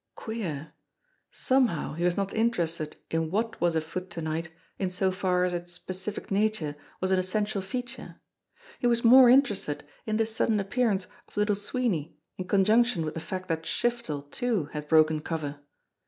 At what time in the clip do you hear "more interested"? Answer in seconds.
9.03-9.83